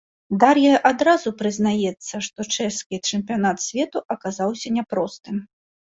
Дар'я 0.43 0.77
адразу 0.91 1.33
прызнаецца, 1.41 2.15
што 2.27 2.39
чэшскі 2.55 3.01
чэмпіянат 3.09 3.57
свету 3.67 4.03
аказаўся 4.17 4.67
няпростым. 4.79 5.35